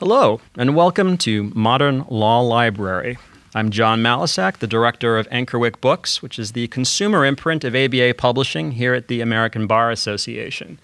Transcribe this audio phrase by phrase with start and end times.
[0.00, 3.18] Hello, and welcome to Modern Law Library.
[3.54, 8.14] I'm Jon Malysiak, the director of Ankerwycke Books, which is the consumer imprint of ABA
[8.16, 10.78] Publishing here at the American Bar Association.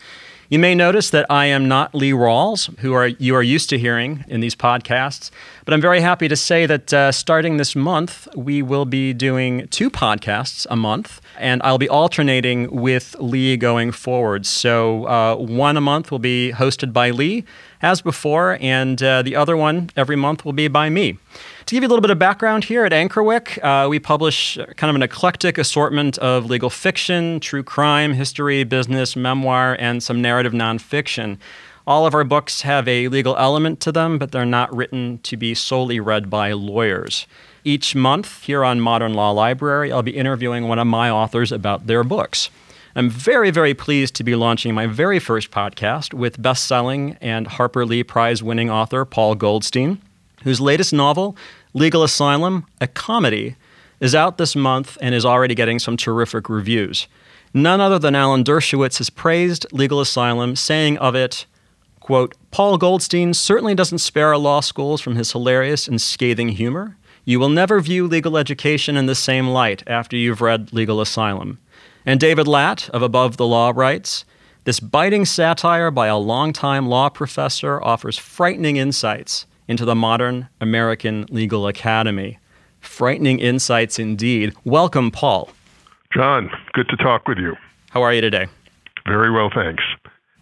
[0.51, 3.79] You may notice that I am not Lee Rawles, who are you are used to
[3.79, 5.31] hearing in these podcasts,
[5.65, 9.67] but I'm very happy to say that uh, starting this month, we will be doing
[9.69, 14.45] two podcasts a month, and I'll be alternating with Lee going forward.
[14.45, 17.45] So uh, one a month will be hosted by Lee,
[17.87, 21.17] as before, and uh, the other one every month will be by me.
[21.67, 24.91] To give you a little bit of background here at Ankerwycke, uh, we publish kind
[24.91, 30.53] of an eclectic assortment of legal fiction, true crime, history, business, memoir, and some narrative
[30.53, 31.39] nonfiction.
[31.87, 35.37] All of our books have a legal element to them, but they're not written to
[35.37, 37.29] be solely read by lawyers.
[37.63, 41.87] Each month here on Modern Law Library, I'll be interviewing one of my authors about
[41.87, 42.51] their books.
[42.97, 47.47] I'm very, very pleased to be launching my very first podcast with best selling and
[47.47, 50.01] Harper Lee Prize winning author Paul Goldstein
[50.47, 51.37] whose latest novel,
[51.75, 53.57] Legal Asylum, a comedy,
[53.99, 57.09] is out this month and is already getting some terrific reviews.
[57.53, 61.47] None other than Alan Dershowitz has praised Legal Asylum, saying of it,
[61.99, 66.97] quote, Paul Goldstein certainly doesn't spare our law schools from his hilarious and scathing humor.
[67.25, 71.59] You will never view legal education in the same light after you've read Legal Asylum.
[72.09, 74.25] And David Lat of Above the Law writes,
[74.63, 81.27] this biting satire by a longtime law professor offers frightening insights into the modern American
[81.31, 82.39] legal academy.
[82.79, 84.55] Frightening insights indeed.
[84.65, 85.51] Welcome, Paul.
[86.15, 87.57] John, good to talk with you.
[87.91, 88.47] How are you today?
[89.09, 89.83] Very well, thanks.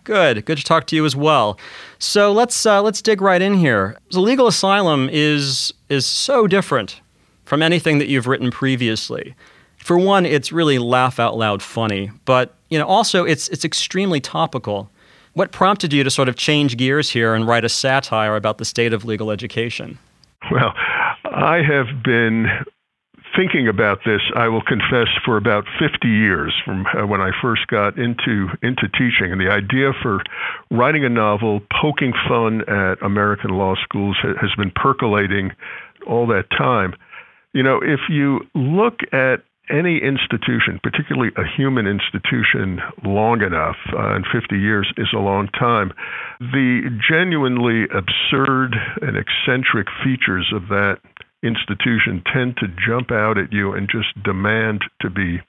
[0.05, 0.45] Good.
[0.45, 1.59] Good to talk to you as well.
[1.99, 3.97] So let's uh, let's dig right in here.
[4.11, 7.01] The legal asylum is is so different
[7.47, 9.35] from anything that you've written previously.
[9.85, 14.19] For one, it's really laugh out loud funny, but you know also it's it's extremely
[14.19, 14.89] topical.
[15.35, 18.65] What prompted you to sort of change gears here and write a satire about the
[18.65, 19.99] state of legal education?
[20.51, 20.73] Well,
[21.25, 22.47] I have been
[23.37, 27.67] thinking about this, I will confess, for about 50 years from uh, when I first
[27.67, 29.33] got into into teaching.
[29.33, 30.23] And the idea for
[30.71, 35.53] writing a novel poking fun at American law schools has been percolating
[36.07, 36.95] all that time.
[37.53, 44.15] You know, if you look at any institution, particularly a human institution, long enough, uh,
[44.15, 45.93] and 50 years is a long time,
[46.41, 50.99] the genuinely absurd and eccentric features of that
[51.43, 55.41] institution tend to jump out at you and just demand to be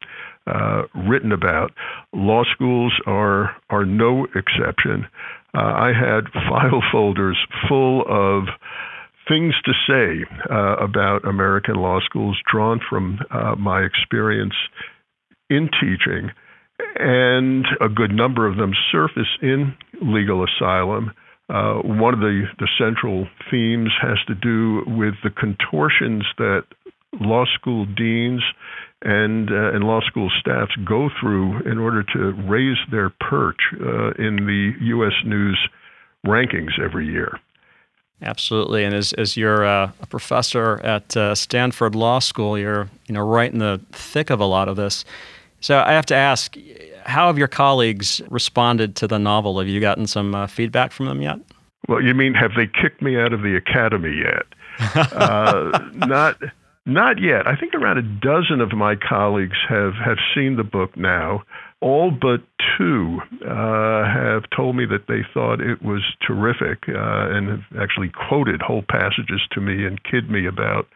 [0.48, 1.72] uh, written about.
[2.14, 5.08] Law schools are are no exception.
[5.56, 7.38] Uh, I had file folders
[7.68, 8.48] full of
[9.28, 14.54] things to say uh, about American law schools drawn from uh, my experience
[15.50, 16.32] in teaching,
[16.96, 21.12] and a good number of them surface in legal asylum.
[21.48, 26.64] Uh, one of the, the central themes has to do with the contortions that
[27.20, 28.42] law school deans
[29.02, 34.10] and uh, and law school staffs go through in order to raise their perch uh,
[34.18, 35.14] in the U.S.
[35.26, 35.60] News
[36.26, 37.40] rankings every year.
[38.22, 43.14] Absolutely, and as, as you're uh, a professor at uh, Stanford Law School, you're you
[43.14, 45.04] know right in the thick of a lot of this.
[45.60, 46.56] So I have to ask,
[47.06, 49.60] how have your colleagues responded to the novel?
[49.60, 51.40] Have you gotten some uh, feedback from them yet?
[51.88, 54.46] Well, you mean have they kicked me out of the academy yet?
[55.12, 56.38] Uh, not
[56.86, 57.48] not yet.
[57.48, 61.44] I think around a dozen of my colleagues have have seen the book now
[61.82, 62.42] all but
[62.78, 68.10] two uh, have told me that they thought it was terrific uh, and have actually
[68.28, 70.88] quoted whole passages to me and kid me about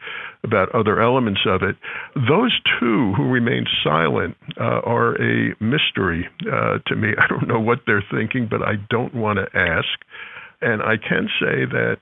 [0.43, 1.75] about other elements of it.
[2.15, 7.13] Those two who remain silent uh, are a mystery uh, to me.
[7.19, 9.87] I don't know what they're thinking, but I don't want to ask.
[10.61, 11.99] And I can say that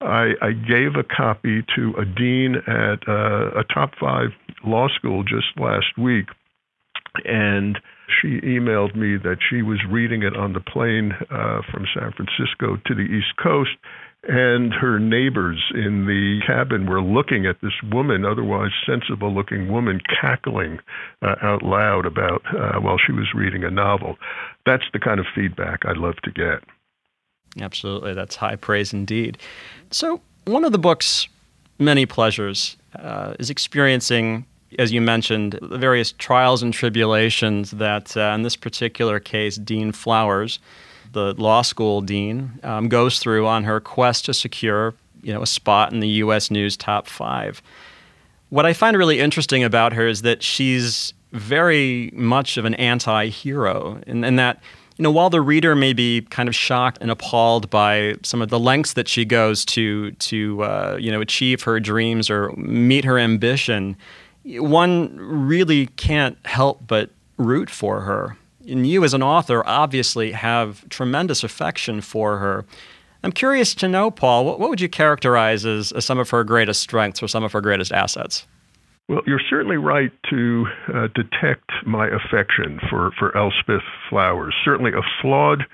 [0.00, 4.30] I, I gave a copy to a dean at uh, a top five
[4.64, 6.26] law school just last week,
[7.24, 7.78] and
[8.20, 12.76] she emailed me that she was reading it on the plane uh, from San Francisco
[12.86, 13.70] to the East Coast,
[14.24, 20.00] and her neighbors in the cabin were looking at this woman, otherwise sensible looking woman,
[20.20, 20.78] cackling
[21.22, 24.16] uh, out loud about uh, while she was reading a novel.
[24.66, 26.62] That's the kind of feedback I'd love to get.
[27.60, 28.14] Absolutely.
[28.14, 29.38] That's high praise indeed.
[29.90, 31.28] So, one of the book's
[31.78, 34.44] many pleasures uh, is experiencing
[34.78, 39.92] as you mentioned, the various trials and tribulations that, uh, in this particular case, Dean
[39.92, 40.58] Flowers,
[41.12, 45.46] the law school dean, um, goes through on her quest to secure, you know, a
[45.46, 46.50] spot in the U.S.
[46.50, 47.60] News top five.
[48.50, 54.00] What I find really interesting about her is that she's very much of an anti-hero,
[54.06, 54.60] in, in that
[55.00, 58.50] you know, while the reader may be kind of shocked and appalled by some of
[58.50, 63.06] the lengths that she goes to to uh, you know achieve her dreams or meet
[63.06, 63.96] her ambition,
[64.58, 68.36] one really can't help but root for her.
[68.68, 72.64] And you, as an author, obviously have tremendous affection for her.
[73.22, 76.44] I'm curious to know, Paul, what, what would you characterize as, as some of her
[76.44, 78.46] greatest strengths or some of her greatest assets?
[79.08, 84.54] Well, you're certainly right to uh, detect my affection for, for Elspeth Flowers.
[84.64, 85.64] Certainly a flawed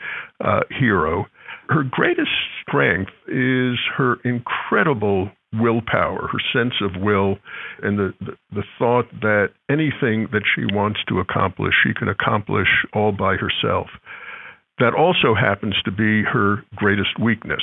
[0.41, 1.27] uh, hero.
[1.69, 2.31] Her greatest
[2.63, 7.39] strength is her incredible willpower, her sense of will,
[7.83, 12.69] and the, the, the, thought that anything that she wants to accomplish, she can accomplish
[12.93, 13.89] all by herself.
[14.79, 17.63] That also happens to be her greatest weakness.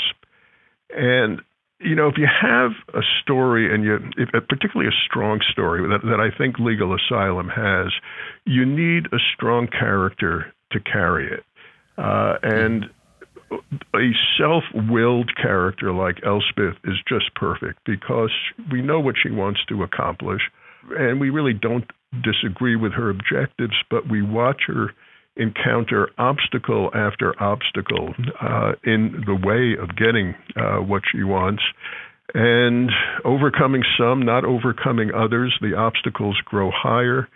[0.90, 1.42] And
[1.84, 6.02] you know, if you have a story and you, if, particularly a strong story that,
[6.08, 7.92] that I think Legal Asylum has,
[8.46, 11.44] you need a strong character to carry it.
[11.98, 12.86] Uh, and
[13.96, 18.32] a self willed character like Elspeth is just perfect because
[18.72, 20.42] we know what she wants to accomplish
[20.92, 21.86] and we really don't
[22.24, 24.92] disagree with her objectives, but we watch her
[25.36, 31.64] encounter obstacle after obstacle uh, in the way of getting uh, what she wants.
[32.36, 32.90] And
[33.26, 37.28] overcoming some, not overcoming others, the obstacles grow higher.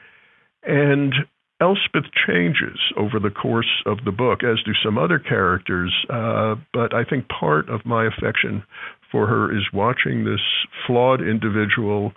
[0.63, 1.13] And
[1.59, 5.93] Elspeth changes over the course of the book, as do some other characters.
[6.09, 8.63] Uh, but I think part of my affection
[9.11, 10.41] for her is watching this
[10.85, 12.13] flawed individual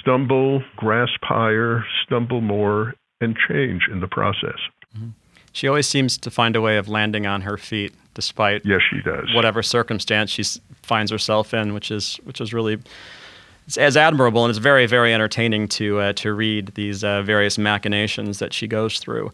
[0.00, 4.58] stumble, grasp higher, stumble more, and change in the process.
[4.96, 5.10] Mm-hmm.
[5.52, 9.00] She always seems to find a way of landing on her feet, despite yes, she
[9.02, 10.42] does whatever circumstance she
[10.82, 12.78] finds herself in, which is which is really
[13.78, 18.38] as admirable and it's very very entertaining to uh, to read these uh, various machinations
[18.38, 19.32] that she goes through.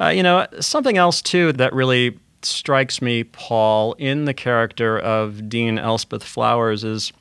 [0.00, 5.48] Uh, you know, something else too that really strikes me, Paul, in the character of
[5.48, 7.12] Dean Elspeth Flowers is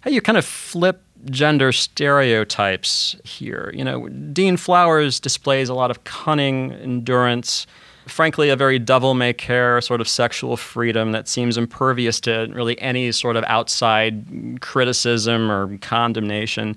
[0.00, 3.70] how you kind of flip gender stereotypes here.
[3.74, 7.66] You know, Dean Flowers displays a lot of cunning, endurance,
[8.06, 12.80] frankly, a very devil may care sort of sexual freedom that seems impervious to really
[12.80, 16.76] any sort of outside criticism or condemnation.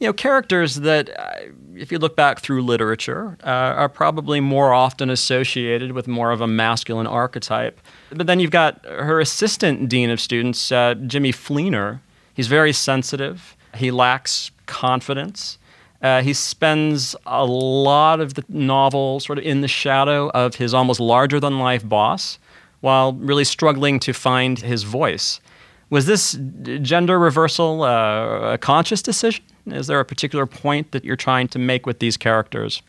[0.00, 4.74] You know, characters that, uh, if you look back through literature, uh, are probably more
[4.74, 7.80] often associated with more of a masculine archetype.
[8.10, 12.00] But then you've got her assistant dean of students, uh, Jimmy Fleener.
[12.34, 13.56] He's very sensitive.
[13.76, 15.58] He lacks confidence.
[16.04, 20.74] Uh, he spends a lot of the novel sort of in the shadow of his
[20.74, 22.38] almost larger than life boss
[22.80, 25.40] while really struggling to find his voice.
[25.88, 26.38] Was this
[26.82, 29.42] gender reversal uh, a conscious decision?
[29.66, 32.82] Is there a particular point that you're trying to make with these characters?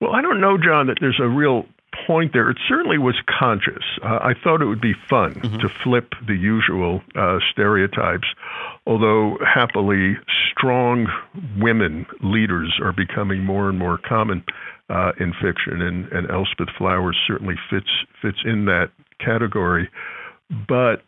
[0.00, 1.66] Well, I don't know, John, that there's a real
[2.06, 2.50] point there.
[2.50, 3.82] It certainly was conscious.
[4.02, 5.58] Uh, I thought it would be fun mm-hmm.
[5.58, 8.28] to flip the usual uh, stereotypes,
[8.86, 10.16] although happily,
[10.52, 11.06] strong
[11.58, 14.44] women leaders are becoming more and more common
[14.88, 17.90] uh, in fiction, and, and Elspeth Flowers certainly fits
[18.22, 19.88] fits in that category.
[20.68, 21.02] But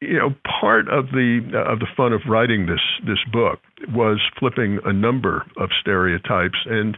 [0.00, 4.20] you know, part of the uh, of the fun of writing this this book was
[4.38, 6.96] flipping a number of stereotypes and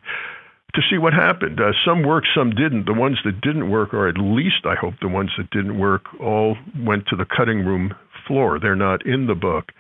[0.74, 1.60] to see what happened.
[1.60, 2.86] Uh, some worked, some didn't.
[2.86, 6.02] The ones that didn't work, or at least I hope the ones that didn't work,
[6.20, 7.94] all went to the cutting room
[8.26, 8.58] floor.
[8.60, 9.72] They're not in the book.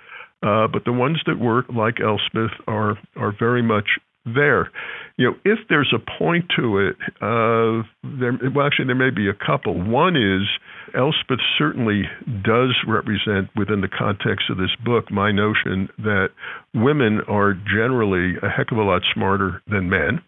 [0.42, 3.88] Uh, but the ones that work, like Elspeth, are are very much
[4.26, 4.70] there.
[5.16, 9.28] You know, if there's a point to it, uh, there well, actually there may be
[9.28, 9.74] a couple.
[9.74, 10.46] One is
[10.94, 12.02] Elspeth certainly
[12.42, 16.28] does represent within the context of this book my notion that
[16.74, 20.20] women are generally a heck of a lot smarter than men.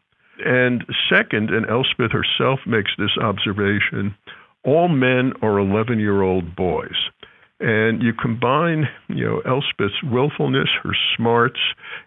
[0.44, 4.14] And second, and Elspeth herself makes this observation
[4.64, 6.96] all men are 11 year old boys.
[7.58, 11.58] And you combine, you know, Elspeth's willfulness, her smarts,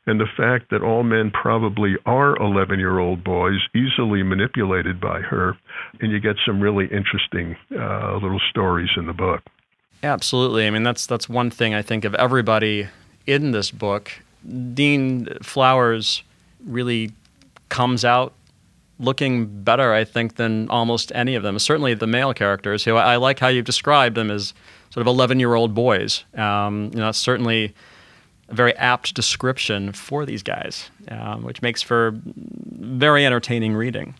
[0.05, 5.57] and the fact that all men probably are 11-year-old boys, easily manipulated by her,
[6.01, 9.41] and you get some really interesting uh, little stories in the book.
[10.03, 10.67] Absolutely.
[10.67, 12.87] I mean, that's that's one thing I think of everybody
[13.25, 14.11] in this book.
[14.75, 16.23] Dean Flowers
[16.63, 17.11] really
[17.69, 18.33] comes out
[18.99, 21.57] looking better, I think, than almost any of them.
[21.57, 24.53] Certainly the male characters, who I, I like how you've described them as
[24.89, 26.23] sort of 11 year old boys.
[26.35, 27.73] Um, you know, certainly
[28.49, 34.15] a very apt description for these guys, um, which makes for very entertaining reading.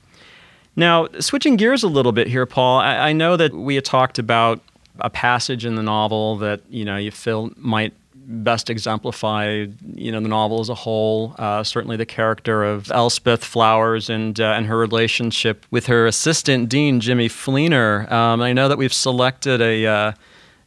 [0.75, 4.17] Now, switching gears a little bit here, Paul, I, I know that we had talked
[4.17, 4.61] about
[5.01, 7.93] a passage in the novel that you know you feel might
[8.29, 11.35] best exemplify, you know, the novel as a whole.
[11.39, 16.69] Uh, certainly, the character of Elspeth Flowers and uh, and her relationship with her assistant
[16.69, 18.09] dean Jimmy Fleener.
[18.11, 20.11] Um, I know that we've selected a uh,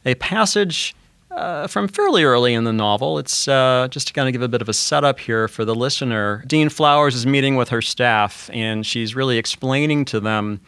[0.05, 0.95] a passage.
[1.31, 3.17] Uh, from fairly early in the novel.
[3.17, 5.73] It's uh, just to kind of give a bit of a setup here for the
[5.73, 6.43] listener.
[6.45, 10.61] Dean Flowers is meeting with her staff, and she's really explaining to them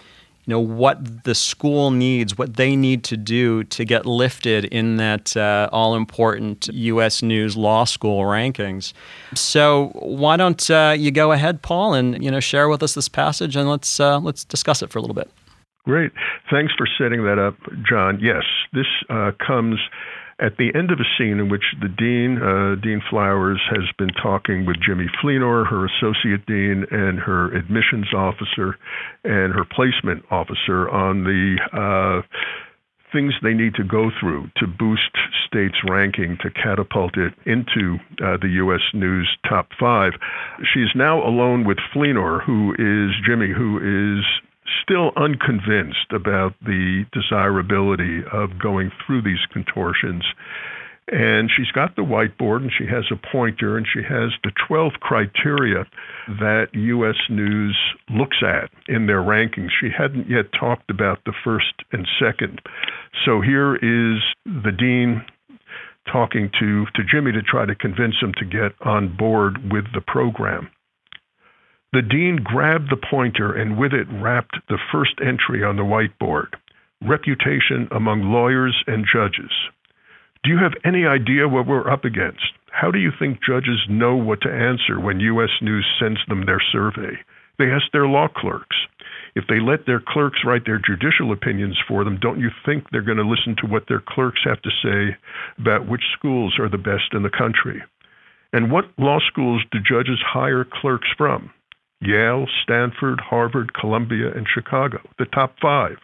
[0.46, 4.98] you know what the school needs, what they need to do to get lifted in
[4.98, 7.24] that uh, all important U.S.
[7.24, 8.94] News Law School rankings.
[9.34, 13.10] So why don't uh, you go ahead, Paul, and you know share with us this
[13.10, 15.32] passage, and let's uh, let's discuss it for a little bit.
[15.86, 16.12] Great,
[16.52, 17.56] thanks for setting that up,
[17.88, 18.20] John.
[18.22, 19.80] Yes, this uh, comes
[20.40, 24.12] at the end of a scene in which the dean, uh, Dean Flowers, has been
[24.22, 28.78] talking with Jimmy Fleenor, her associate dean, and her admissions officer
[29.24, 32.22] and her placement officer on the uh,
[33.14, 35.16] things they need to go through to boost
[35.48, 38.82] state's ranking to catapult it into uh, the U.S.
[38.94, 40.12] News top five.
[40.74, 43.78] She's now alone with Fleenor, who is Jimmy, who
[44.20, 44.26] is
[44.82, 50.24] still unconvinced about the desirability of going through these contortions.
[51.08, 54.94] And she's got the whiteboard and she has a pointer and she has the 12
[55.02, 55.86] criteria
[56.28, 57.16] that U.S.
[57.30, 57.78] News
[58.10, 59.70] looks at in their rankings.
[59.80, 62.60] She hadn't yet talked about the first and second.
[63.24, 65.24] So here is the dean
[66.12, 70.02] talking to, to Jimmy to try to convince him to get on board with the
[70.02, 70.70] program.
[71.96, 76.52] The dean grabbed the pointer and with it rapped the first entry on the whiteboard
[77.02, 79.52] reputation among lawyers and judges.
[80.44, 82.52] Do you have any idea what we're up against?
[82.70, 85.52] How do you think judges know what to answer when U.S.
[85.62, 87.16] News sends them their survey?
[87.60, 88.76] They ask their law clerks.
[89.36, 93.08] If they let their clerks write their judicial opinions for them, don't you think they're
[93.08, 95.16] going to listen to what their clerks have to say
[95.60, 97.82] about which schools are the best in the country?
[98.52, 101.52] And what law schools do judges hire clerks from?
[102.02, 105.98] Yale, Stanford, Harvard, Columbia, and Chicago, the top five.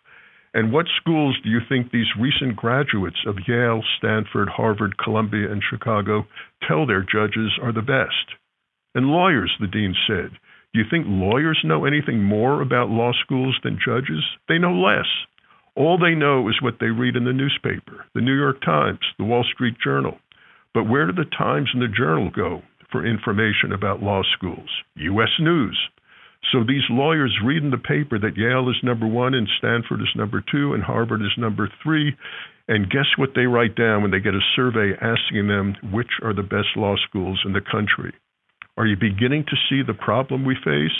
[0.53, 5.61] And what schools do you think these recent graduates of Yale, Stanford, Harvard, Columbia, and
[5.63, 6.25] Chicago
[6.67, 8.35] tell their judges are the best?
[8.93, 10.31] And lawyers, the dean said.
[10.73, 14.23] Do you think lawyers know anything more about law schools than judges?
[14.47, 15.07] They know less.
[15.75, 19.23] All they know is what they read in the newspaper, the New York Times, the
[19.23, 20.19] Wall Street Journal.
[20.73, 22.61] But where do the Times and the Journal go?
[22.91, 24.69] For information about law schools.
[24.95, 25.29] U.S.
[25.39, 25.77] News.
[26.51, 30.15] So these lawyers read in the paper that Yale is number one and Stanford is
[30.15, 32.15] number two and Harvard is number three.
[32.67, 36.33] And guess what they write down when they get a survey asking them which are
[36.33, 38.13] the best law schools in the country?
[38.77, 40.97] Are you beginning to see the problem we face?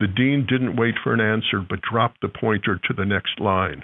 [0.00, 3.82] The dean didn't wait for an answer, but dropped the pointer to the next line.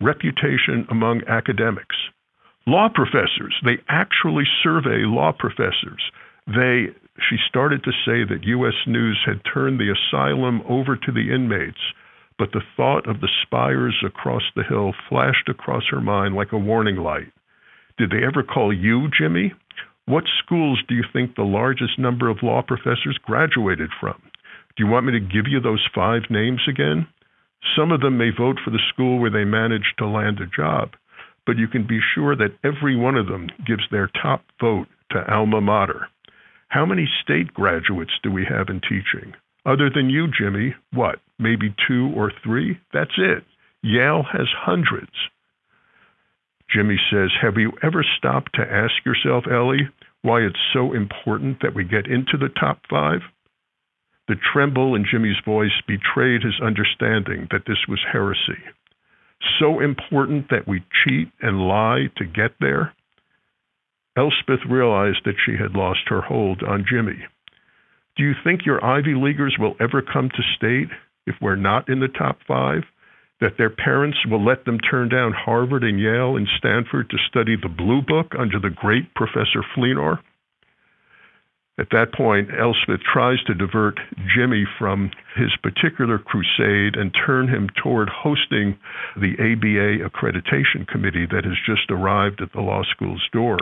[0.00, 1.96] Reputation among academics.
[2.66, 6.02] Law professors, they actually survey law professors
[6.48, 6.88] they
[7.28, 8.74] she started to say that U.S.
[8.86, 11.80] News had turned the asylum over to the inmates,
[12.38, 16.58] but the thought of the spires across the hill flashed across her mind like a
[16.58, 17.32] warning light.
[17.98, 19.52] Did they ever call you, Jimmy?
[20.06, 24.14] What schools do you think the largest number of law professors graduated from?
[24.76, 27.08] Do you want me to give you those five names again?
[27.76, 30.90] Some of them may vote for the school where they managed to land a job,
[31.44, 35.30] but you can be sure that every one of them gives their top vote to
[35.30, 36.06] alma mater.
[36.68, 39.34] How many state graduates do we have in teaching?
[39.64, 42.78] Other than you, Jimmy, what, maybe two or three?
[42.92, 43.44] That's it.
[43.82, 45.12] Yale has hundreds.
[46.70, 49.88] Jimmy says, Have you ever stopped to ask yourself, Ellie,
[50.22, 53.20] why it's so important that we get into the top five?
[54.26, 58.60] The tremble in Jimmy's voice betrayed his understanding that this was heresy.
[59.58, 62.92] So important that we cheat and lie to get there?
[64.18, 67.24] Elspeth realized that she had lost her hold on Jimmy.
[68.16, 70.88] Do you think your Ivy Leaguers will ever come to state
[71.24, 72.82] if we're not in the top five?
[73.40, 77.54] That their parents will let them turn down Harvard and Yale and Stanford to study
[77.54, 80.18] the Blue Book under the great Professor Fleenor?
[81.78, 84.00] At that point, Elspeth tries to divert
[84.34, 88.76] Jimmy from his particular crusade and turn him toward hosting
[89.16, 93.58] the ABA accreditation committee that has just arrived at the law school's door.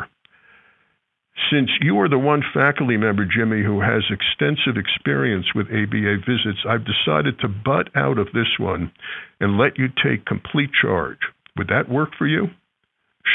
[1.51, 6.65] Since you are the one faculty member, Jimmy, who has extensive experience with ABA visits,
[6.67, 8.91] I've decided to butt out of this one
[9.39, 11.19] and let you take complete charge.
[11.57, 12.49] Would that work for you?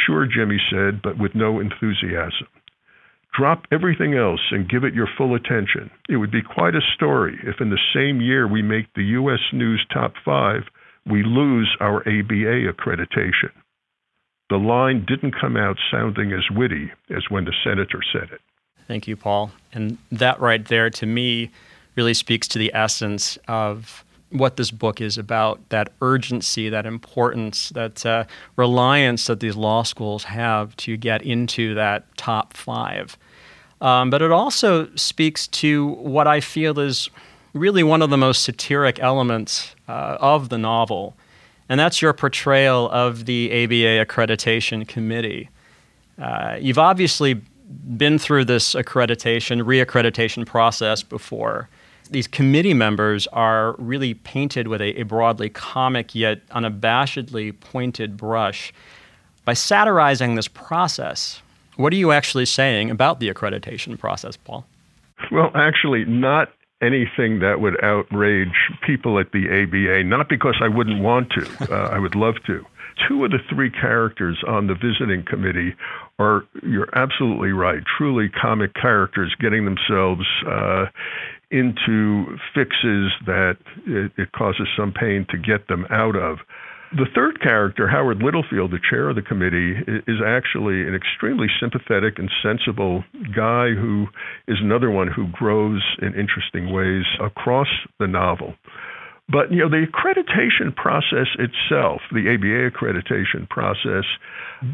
[0.06, 2.48] Sure, Jimmy said, but with no enthusiasm.
[3.38, 5.90] Drop everything else and give it your full attention.
[6.10, 9.40] It would be quite a story if in the same year we make the U.S.
[9.54, 10.64] News top five,
[11.06, 13.52] we lose our ABA accreditation.
[14.52, 18.42] The line didn't come out sounding as witty as when the senator said it.
[18.86, 19.52] Thank you, Paul.
[19.72, 21.50] And that right there, to me,
[21.96, 27.70] really speaks to the essence of what this book is about that urgency, that importance,
[27.70, 28.26] that uh,
[28.58, 33.18] reliance that these law schools have to get into that top five.
[33.80, 37.10] Um, but it also speaks to what I feel is
[37.54, 41.16] really one of the most satiric elements uh, of the novel,
[41.72, 45.48] and that's your portrayal of the ABA Accreditation Committee.
[46.22, 47.36] Uh, you've obviously
[47.96, 51.70] been through this accreditation, reaccreditation process before.
[52.10, 58.74] These committee members are really painted with a, a broadly comic yet unabashedly pointed brush.
[59.46, 61.42] By satirizing this process,
[61.78, 64.66] what are you actually saying about the accreditation process, Paul?
[65.32, 66.52] Well, actually, not
[66.82, 71.90] anything that would outrage people at the ABA, not because I wouldn't want to, uh,
[71.90, 72.66] I would love to.
[73.08, 75.76] Two of the three characters on the visiting committee
[76.20, 80.86] are, you're absolutely right, truly comic characters getting themselves uh,
[81.50, 86.40] into fixes that it, it causes some pain to get them out of.
[86.94, 89.76] The third character, Howard Littlefield, the chair of the committee,
[90.08, 94.08] is actually an extremely sympathetic and sensible guy who
[94.48, 97.70] is another one who grows in interesting ways across
[98.00, 98.56] the novel.
[99.30, 104.04] But you know, the accreditation process itself, the ABA accreditation process,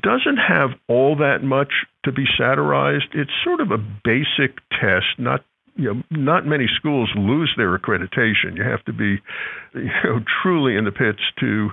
[0.01, 3.13] doesn't have all that much to be satirized.
[3.13, 5.43] It's sort of a basic test, not
[5.77, 8.55] you know, not many schools lose their accreditation.
[8.55, 9.21] You have to be,
[9.75, 11.69] you know, truly in the pits to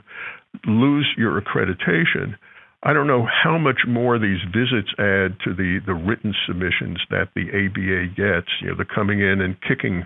[0.66, 2.36] lose your accreditation.
[2.82, 7.28] I don't know how much more these visits add to the, the written submissions that
[7.34, 8.48] the ABA gets.
[8.60, 10.04] You know, they're coming in and kicking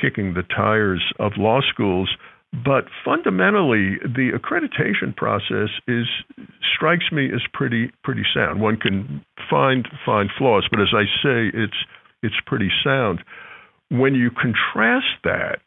[0.00, 2.08] kicking the tires of law schools.
[2.52, 6.06] But fundamentally, the accreditation process is
[6.74, 8.60] strikes me as pretty pretty sound.
[8.60, 11.76] One can find find flaws, but as I say, it's
[12.22, 13.22] it's pretty sound.
[13.90, 15.58] When you contrast that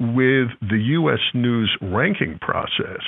[0.00, 1.20] with the U.S.
[1.34, 3.04] News ranking process,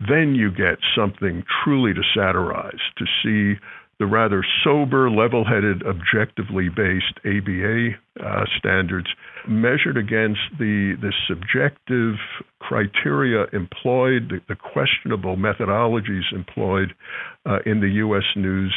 [0.00, 3.58] then you get something truly to satirize, to see
[4.00, 7.90] the rather sober, level headed, objectively based ABA
[8.20, 9.06] uh, standards
[9.48, 12.16] measured against the, the subjective
[12.58, 16.94] criteria employed, the, the questionable methodologies employed
[17.46, 18.24] uh, in the U.S.
[18.36, 18.74] News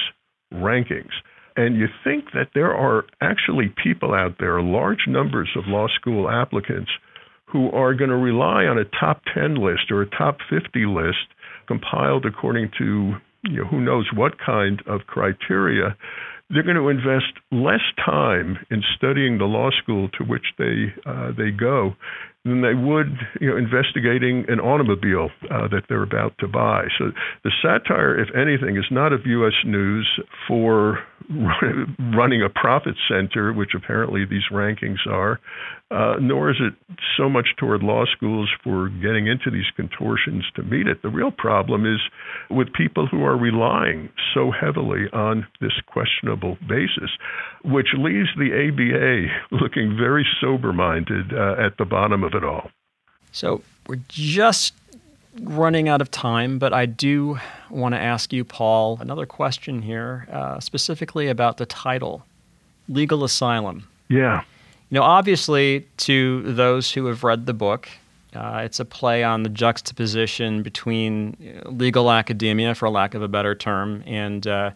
[0.54, 1.14] rankings.
[1.56, 6.30] And you think that there are actually people out there, large numbers of law school
[6.30, 6.92] applicants,
[7.48, 11.28] who are going to rely on a top 10 list or a top 50 list
[11.68, 15.96] compiled according to you know, who knows what kind of criteria,
[16.50, 21.32] they're going to invest less time in studying the law school to which they uh,
[21.38, 21.96] they go
[22.46, 26.86] than they would you know, investigating an automobile uh, that they're about to buy.
[26.98, 27.12] So
[27.44, 29.54] the satire, if anything, is not of U.S.
[29.66, 30.08] News
[30.48, 31.00] for
[32.16, 35.40] running a profit center, which apparently these rankings are,
[35.90, 36.74] uh, nor is it
[37.18, 41.02] so much toward law schools for getting into these contortions to meet it.
[41.02, 42.00] The real problem is
[42.50, 47.12] with people who are relying so heavily on this questionable basis,
[47.64, 52.70] which leaves the ABA looking very sober minded uh, at the bottom of it all.
[53.32, 54.74] So we're just
[55.42, 60.28] running out of time, but I do want to ask you, Paul, another question here,
[60.32, 62.26] uh, specifically about the title
[62.90, 63.88] Legal Asylum.
[64.10, 64.42] Yeah.
[64.90, 67.90] You know, obviously, to those who have read the book,
[68.34, 71.36] uh, it's a play on the juxtaposition between
[71.66, 74.72] uh, legal academia, for lack of a better term, and uh,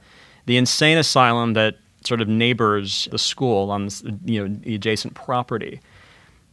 [0.46, 3.90] the insane asylum that sort of neighbors the school on
[4.26, 5.80] you know the adjacent property.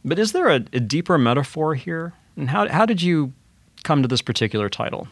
[0.03, 2.13] But is there a, a deeper metaphor here?
[2.35, 3.33] And how, how did you
[3.83, 5.07] come to this particular title?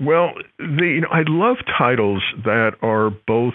[0.00, 3.54] Well, the, you know, I love titles that are both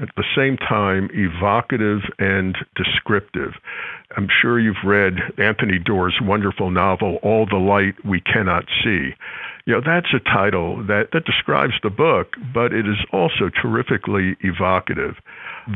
[0.00, 3.52] at the same time evocative and descriptive.
[4.16, 9.14] I'm sure you've read Anthony Doerr's wonderful novel, All the Light We Cannot See.
[9.66, 14.36] You know, that's a title that, that describes the book, but it is also terrifically
[14.40, 15.16] evocative.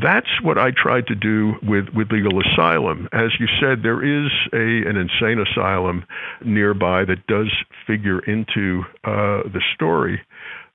[0.01, 3.09] That's what I tried to do with, with Legal Asylum.
[3.11, 6.05] As you said, there is a, an insane asylum
[6.45, 7.51] nearby that does
[7.85, 10.21] figure into uh, the story.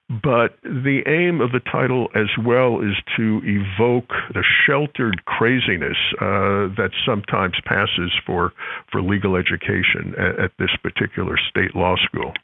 [0.09, 6.69] But the aim of the title as well is to evoke the sheltered craziness uh,
[6.77, 8.53] that sometimes passes for,
[8.93, 12.35] for legal education at, at this particular state law school.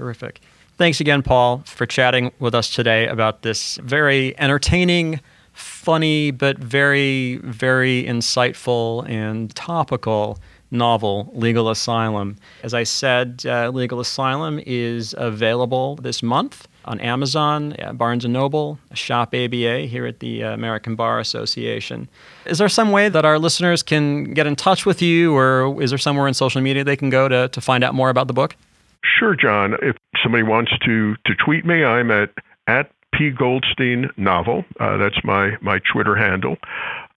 [0.00, 0.40] Terrific.
[0.78, 5.20] Thanks again, Paul, for chatting with us today about this very entertaining,
[5.52, 10.38] funny, but very, very insightful and topical
[10.70, 12.38] novel, Legal Asylum.
[12.62, 18.78] As I said, uh, Legal Asylum is available this month on Amazon, Barnes & Noble,
[18.94, 22.08] Shop ABA here at the uh, American Bar Association.
[22.46, 25.90] Is there some way that our listeners can get in touch with you, or is
[25.90, 28.32] there somewhere in social media they can go to, to find out more about the
[28.32, 28.56] book?
[29.04, 29.74] Sure, John.
[29.82, 32.30] If somebody wants to, to tweet me, I'm at,
[32.66, 33.30] at P.
[33.30, 34.64] Goldstein Novel.
[34.78, 36.56] Uh, that's my, my Twitter handle.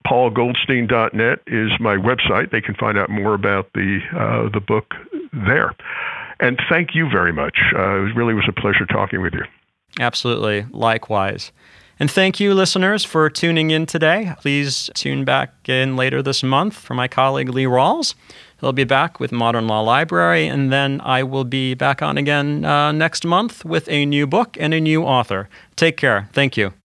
[0.08, 2.52] PaulGoldstein.net is my website.
[2.52, 4.94] They can find out more about the, uh, the book
[5.32, 5.74] there.
[6.40, 7.58] And thank you very much.
[7.74, 9.44] Uh, it really was a pleasure talking with you.
[10.00, 10.66] Absolutely.
[10.72, 11.52] Likewise.
[12.04, 14.34] And thank you, listeners, for tuning in today.
[14.42, 18.14] Please tune back in later this month for my colleague Lee Rawles.
[18.60, 22.66] He'll be back with Modern Law Library, and then I will be back on again
[22.66, 25.48] uh, next month with a new book and a new author.
[25.78, 26.28] Take care.
[26.34, 26.74] Thank you.